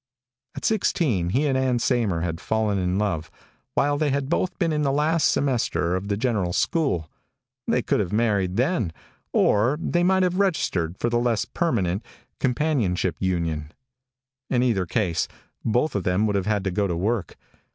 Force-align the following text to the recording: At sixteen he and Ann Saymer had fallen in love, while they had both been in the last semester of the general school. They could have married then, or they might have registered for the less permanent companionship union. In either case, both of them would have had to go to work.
At 0.55 0.65
sixteen 0.65 1.29
he 1.29 1.45
and 1.45 1.55
Ann 1.55 1.77
Saymer 1.77 2.21
had 2.23 2.41
fallen 2.41 2.79
in 2.79 2.97
love, 2.97 3.29
while 3.75 3.99
they 3.99 4.09
had 4.09 4.31
both 4.31 4.57
been 4.57 4.73
in 4.73 4.81
the 4.81 4.91
last 4.91 5.29
semester 5.29 5.95
of 5.95 6.07
the 6.07 6.17
general 6.17 6.53
school. 6.53 7.07
They 7.67 7.83
could 7.83 7.99
have 7.99 8.11
married 8.11 8.57
then, 8.57 8.93
or 9.31 9.77
they 9.79 10.01
might 10.01 10.23
have 10.23 10.39
registered 10.39 10.97
for 10.97 11.11
the 11.11 11.19
less 11.19 11.45
permanent 11.45 12.03
companionship 12.39 13.15
union. 13.19 13.73
In 14.49 14.63
either 14.63 14.87
case, 14.87 15.27
both 15.63 15.93
of 15.93 16.03
them 16.03 16.25
would 16.25 16.35
have 16.35 16.47
had 16.47 16.63
to 16.63 16.71
go 16.71 16.87
to 16.87 16.95
work. 16.97 17.35